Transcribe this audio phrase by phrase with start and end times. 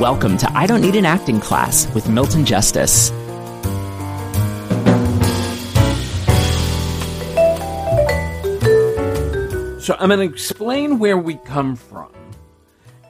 [0.00, 3.10] Welcome to I Don't Need an Acting Class with Milton Justice.
[9.80, 12.10] So I'm going to explain where we come from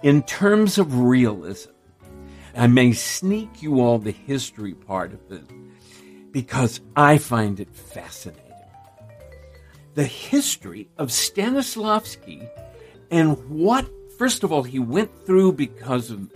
[0.02, 1.70] in terms of realism.
[2.55, 5.51] I may sneak you all the history part of it
[6.33, 8.42] because I find it fascinating.
[9.95, 12.47] The history of Stanislavski
[13.11, 16.30] and what, first of all, he went through because of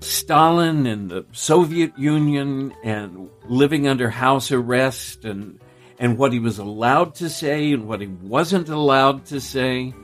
[0.00, 5.60] Stalin and the Soviet Union and living under house arrest and
[5.98, 9.94] and what he was allowed to say and what he wasn't allowed to say.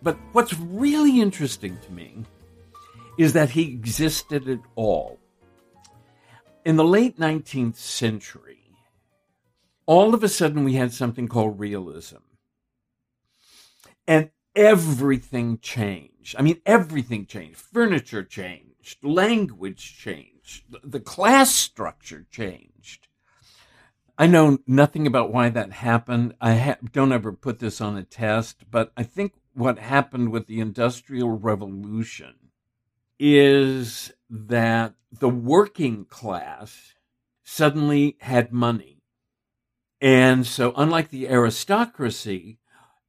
[0.00, 2.24] But what's really interesting to me
[3.18, 5.18] is that he existed at all.
[6.64, 8.60] In the late 19th century,
[9.84, 12.18] all of a sudden we had something called realism.
[14.06, 16.36] And everything changed.
[16.38, 17.58] I mean, everything changed.
[17.58, 23.08] Furniture changed changed, language changed, the class structure changed.
[24.18, 26.34] I know nothing about why that happened.
[26.40, 30.46] I ha- don't ever put this on a test, but I think what happened with
[30.46, 32.34] the Industrial Revolution
[33.18, 36.94] is that the working class
[37.42, 39.02] suddenly had money.
[40.00, 42.58] And so, unlike the aristocracy,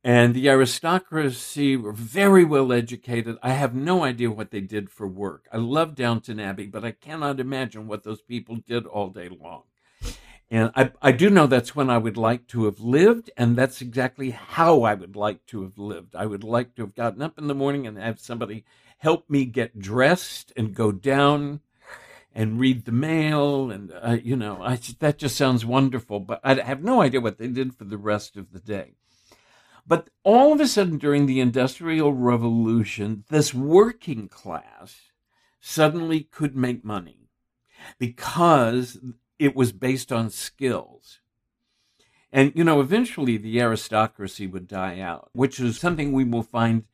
[0.04, 3.38] and the aristocracy were very well educated.
[3.42, 5.48] I have no idea what they did for work.
[5.52, 9.64] I love Downton Abbey, but I cannot imagine what those people did all day long.
[10.52, 13.82] And I, I do know that's when I would like to have lived, and that's
[13.82, 16.16] exactly how I would like to have lived.
[16.16, 18.66] I would like to have gotten up in the morning and have somebody
[18.98, 21.62] help me get dressed and go down
[22.36, 23.72] and read the mail.
[23.72, 27.38] And, uh, you know, I, that just sounds wonderful, but I have no idea what
[27.38, 28.96] they did for the rest of the day.
[29.86, 35.12] But all of a sudden, during the Industrial Revolution, this working class
[35.60, 37.30] suddenly could make money
[38.00, 39.00] because
[39.40, 41.20] it was based on skills.
[42.32, 46.86] And, you know, eventually the aristocracy would die out, which is something we will find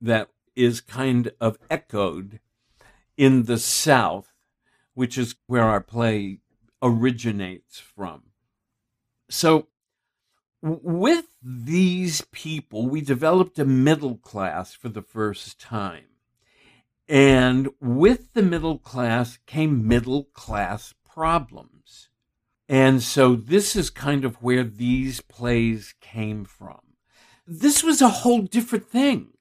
[0.00, 2.40] that is kind of echoed
[3.16, 4.32] in the South,
[4.92, 6.40] which is where our play
[6.82, 8.24] originates from.
[9.30, 9.68] So
[10.66, 16.06] with these people, we developed a middle class for the first time.
[17.06, 22.08] And with the middle class came middle class problems.
[22.66, 26.80] And so this is kind of where these plays came from.
[27.46, 29.32] This was a whole different thing.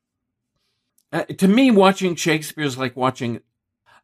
[1.13, 3.39] Uh, to me, watching Shakespeare is like watching,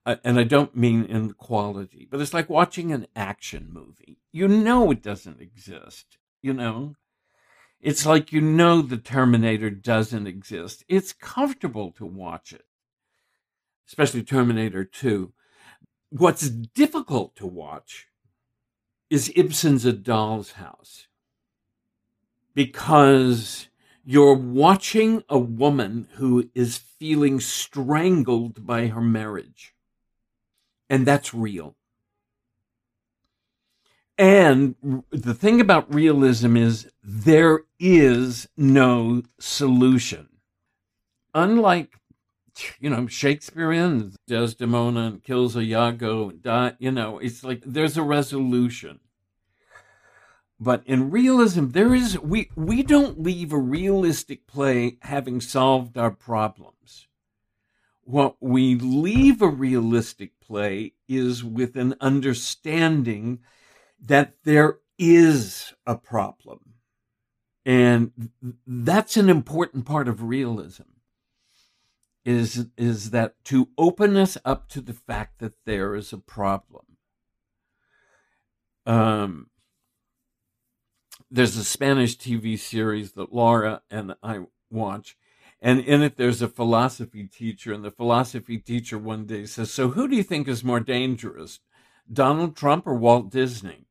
[0.05, 4.21] uh, and I don't mean in quality, but it's like watching an action movie.
[4.31, 6.95] You know it doesn't exist, you know?
[7.81, 10.83] It's like you know the Terminator doesn't exist.
[10.87, 12.65] It's comfortable to watch it,
[13.87, 15.31] especially Terminator 2.
[16.09, 18.07] What's difficult to watch
[19.09, 21.07] is Ibsen's A Doll's House
[22.53, 23.69] because
[24.03, 29.73] you're watching a woman who is feeling strangled by her marriage.
[30.89, 31.75] And that's real.
[34.19, 34.75] And
[35.11, 40.27] the thing about realism is there is no solution.
[41.33, 41.95] Unlike,
[42.81, 48.03] you know, Shakespeare Shakespearean, Desdemona and kills Iago, die, you know, it's like there's a
[48.03, 48.99] resolution.
[50.59, 56.11] But in realism, there is we we don't leave a realistic play having solved our
[56.11, 57.07] problems.
[58.01, 63.39] What we leave a realistic play is with an understanding
[64.01, 66.59] that there is a problem.
[67.65, 68.31] And
[68.65, 70.83] that's an important part of realism
[72.25, 76.85] is, is that to open us up to the fact that there is a problem.
[78.85, 79.49] Um,
[81.31, 84.41] there's a Spanish TV series that Laura and I
[84.71, 85.15] watch,
[85.61, 89.89] and in it there's a philosophy teacher, and the philosophy teacher one day says, "So
[89.89, 91.59] who do you think is more dangerous,
[92.11, 93.88] Donald Trump or Walt Disney?"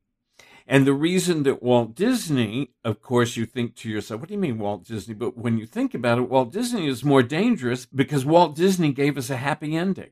[0.71, 4.39] And the reason that Walt Disney, of course, you think to yourself, what do you
[4.39, 5.15] mean Walt Disney?
[5.15, 9.17] But when you think about it, Walt Disney is more dangerous because Walt Disney gave
[9.17, 10.11] us a happy ending.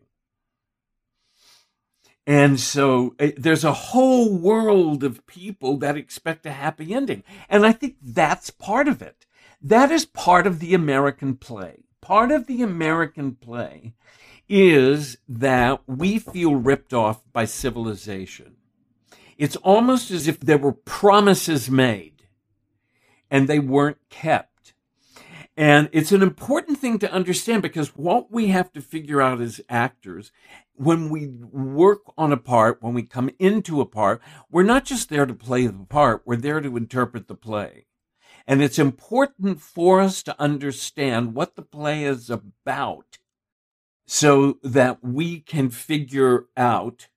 [2.26, 7.24] And so uh, there's a whole world of people that expect a happy ending.
[7.48, 9.28] And I think that's part of it.
[9.62, 11.84] That is part of the American play.
[12.02, 13.94] Part of the American play
[14.50, 18.56] is that we feel ripped off by civilization.
[19.38, 22.24] It's almost as if there were promises made
[23.30, 24.74] and they weren't kept.
[25.56, 29.60] And it's an important thing to understand because what we have to figure out as
[29.68, 30.32] actors,
[30.74, 35.10] when we work on a part, when we come into a part, we're not just
[35.10, 37.88] there to play the part, we're there to interpret the play.
[38.46, 43.18] And it's important for us to understand what the play is about
[44.06, 47.08] so that we can figure out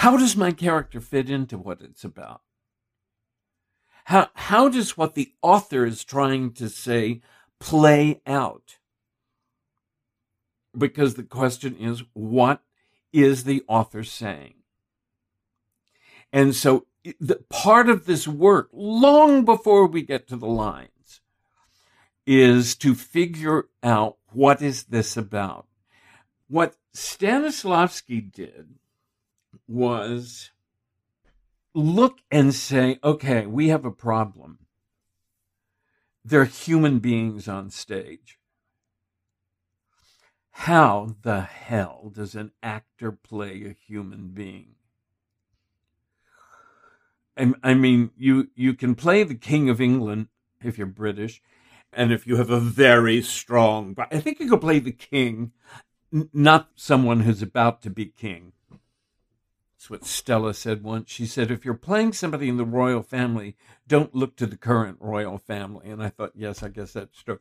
[0.00, 2.40] how does my character fit into what it's about?
[4.04, 7.20] How, how does what the author is trying to say
[7.58, 8.78] play out?
[10.76, 12.62] Because the question is, what
[13.12, 14.54] is the author saying?
[16.32, 16.86] And so
[17.20, 21.20] the part of this work, long before we get to the lines,
[22.26, 25.66] is to figure out what is this about.
[26.48, 28.79] What Stanislavski did
[29.66, 30.50] was
[31.74, 34.58] look and say, okay, we have a problem.
[36.24, 38.38] They're human beings on stage.
[40.50, 44.74] How the hell does an actor play a human being?
[47.62, 50.28] I mean, you, you can play the King of England
[50.62, 51.40] if you're British,
[51.90, 55.52] and if you have a very strong, I think you could play the King,
[56.12, 58.52] not someone who's about to be king.
[59.80, 61.10] That's what Stella said once.
[61.10, 63.56] She said, if you're playing somebody in the royal family,
[63.88, 65.88] don't look to the current royal family.
[65.88, 67.40] And I thought, yes, I guess that's true.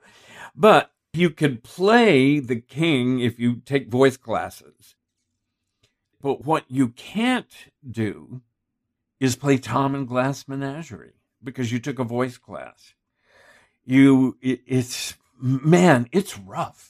[0.56, 4.96] But you could play the king if you take voice classes.
[6.22, 7.54] But what you can't
[7.86, 8.40] do
[9.20, 12.94] is play Tom and Glass Menagerie because you took a voice class.
[13.84, 16.89] You, it, it's, man, it's rough.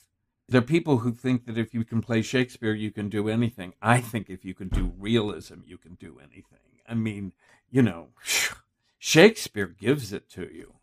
[0.50, 3.74] There are people who think that if you can play Shakespeare, you can do anything.
[3.82, 6.60] I think if you can do realism, you can do anything.
[6.88, 7.34] I mean,
[7.70, 8.08] you know,
[9.00, 10.74] Shakespeare gives it to you.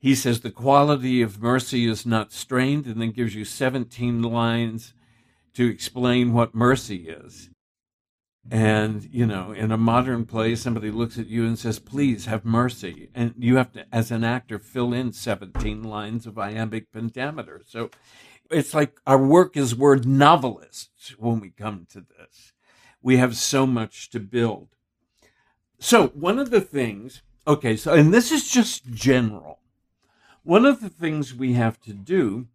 [0.00, 4.94] He says the quality of mercy is not strained and then gives you 17 lines
[5.54, 7.50] to explain what mercy is.
[8.50, 12.44] And, you know, in a modern play, somebody looks at you and says, please have
[12.44, 13.10] mercy.
[13.14, 17.62] And you have to, as an actor, fill in 17 lines of iambic pentameter.
[17.66, 17.90] So
[18.50, 22.52] it's like our work is word novelists when we come to this.
[23.02, 24.68] We have so much to build.
[25.78, 29.60] So, one of the things, okay, so, and this is just general.
[30.42, 32.46] One of the things we have to do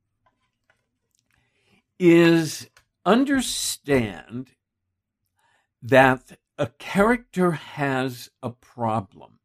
[1.99, 2.69] is
[3.05, 4.51] understand
[5.81, 9.39] that a character has a problem.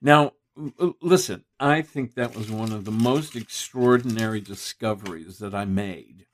[0.00, 6.26] Now, listen, I think that was one of the most extraordinary discoveries that I made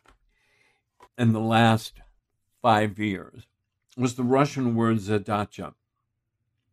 [1.18, 2.00] in the last
[2.60, 3.46] five years
[3.96, 5.74] was the Russian word zadacha.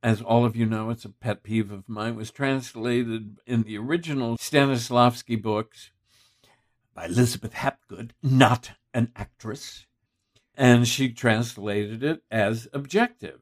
[0.01, 2.13] As all of you know, it's a pet peeve of mine.
[2.13, 5.91] It was translated in the original Stanislavski books
[6.93, 9.85] by Elizabeth Hapgood, not an actress,
[10.55, 13.41] and she translated it as objective.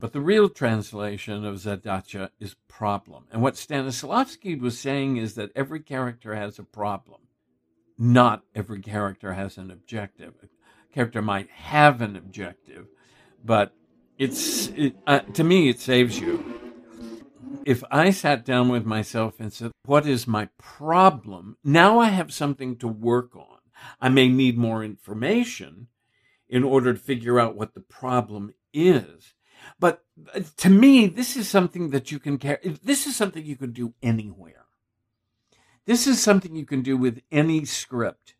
[0.00, 3.24] But the real translation of Zadacha is problem.
[3.32, 7.22] And what Stanislavski was saying is that every character has a problem.
[7.98, 10.34] Not every character has an objective.
[10.44, 12.86] A character might have an objective,
[13.44, 13.74] but
[14.18, 16.44] it's it, uh, to me it saves you.
[17.64, 22.32] If I sat down with myself and said, "What is my problem?" Now I have
[22.32, 23.58] something to work on.
[24.00, 25.88] I may need more information
[26.48, 29.34] in order to figure out what the problem is
[29.78, 32.58] but uh, to me, this is something that you can carry.
[32.82, 34.66] This is something you can do anywhere.
[35.86, 38.34] This is something you can do with any script.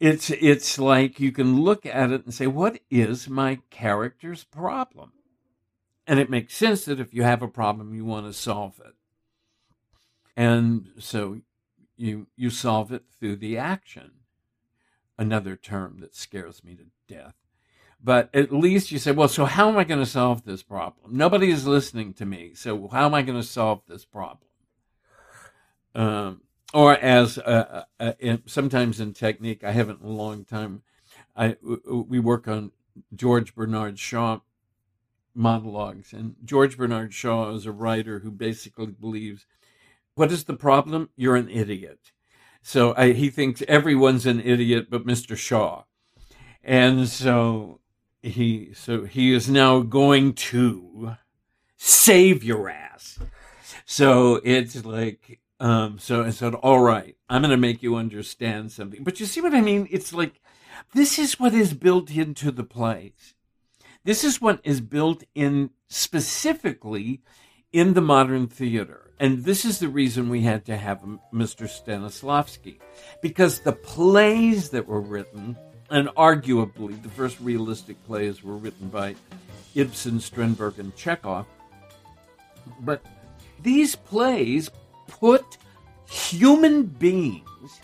[0.00, 5.12] It's it's like you can look at it and say, what is my character's problem?
[6.06, 8.94] And it makes sense that if you have a problem, you want to solve it.
[10.36, 11.40] And so
[11.96, 14.10] you you solve it through the action.
[15.16, 17.36] Another term that scares me to death.
[18.04, 21.16] But at least you say, well, so how am I going to solve this problem?
[21.16, 22.52] Nobody is listening to me.
[22.54, 24.50] So how am I going to solve this problem?
[25.94, 26.42] Um,
[26.74, 30.82] or as uh, uh, in, sometimes in technique, I haven't in a long time.
[31.34, 32.72] I we work on
[33.14, 34.40] George Bernard Shaw
[35.34, 39.46] monologues, and George Bernard Shaw is a writer who basically believes,
[40.14, 41.08] what is the problem?
[41.16, 42.12] You're an idiot.
[42.60, 45.36] So I, he thinks everyone's an idiot but Mr.
[45.36, 45.84] Shaw.
[46.62, 47.80] And so
[48.24, 51.16] he so he is now going to
[51.76, 53.18] save your ass.
[53.84, 59.04] So it's like um so I said, all right, I'm gonna make you understand something.
[59.04, 59.88] But you see what I mean?
[59.90, 60.40] It's like
[60.94, 63.34] this is what is built into the plays.
[64.04, 67.22] This is what is built in specifically
[67.72, 69.12] in the modern theater.
[69.18, 71.02] And this is the reason we had to have
[71.32, 71.68] Mr.
[71.68, 72.78] Stanislavski.
[73.22, 75.56] Because the plays that were written,
[75.90, 79.14] and arguably the first realistic plays were written by
[79.74, 81.46] Ibsen, Strindberg, and Chekhov.
[82.80, 83.04] But
[83.62, 84.70] these plays
[85.06, 85.58] put
[86.08, 87.80] human beings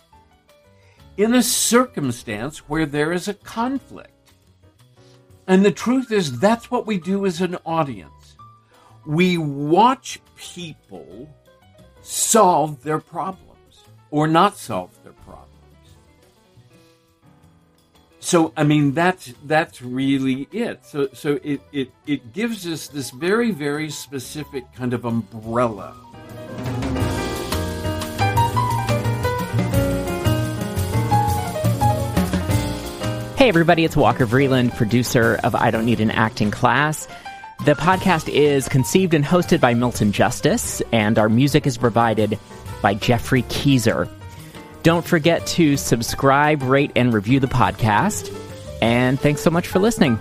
[1.17, 4.11] in a circumstance where there is a conflict.
[5.47, 8.37] And the truth is, that's what we do as an audience.
[9.05, 11.29] We watch people
[12.03, 15.50] solve their problems or not solve their problems.
[18.31, 20.87] So I mean that's that's really it.
[20.87, 25.97] So so it, it, it gives us this very, very specific kind of umbrella
[33.37, 37.09] Hey, everybody, it's Walker Vreeland, producer of I Don't Need an Acting Class.
[37.65, 42.39] The podcast is conceived and hosted by Milton Justice, and our music is provided
[42.81, 44.09] by Geoffrey Keezer.
[44.83, 48.35] Don't forget to subscribe, rate, and review the podcast.
[48.81, 50.19] And thanks so much for listening.